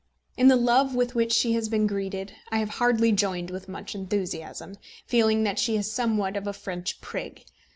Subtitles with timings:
[0.35, 3.93] In the love with which she has been greeted I have hardly joined with much
[3.93, 7.45] enthusiasm, feeling that she is somewhat of a French prig.